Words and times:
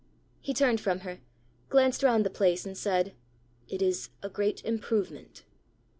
He 0.39 0.51
turned 0.51 0.81
from 0.81 1.01
her, 1.01 1.19
glanced 1.69 2.01
round 2.01 2.25
the 2.25 2.31
place, 2.31 2.65
and 2.65 2.75
said, 2.75 3.13
"It 3.67 3.83
is 3.83 4.09
a 4.23 4.29
great 4.29 4.65
improvement!" 4.65 5.43